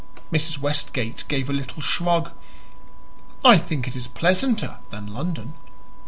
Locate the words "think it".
3.59-3.95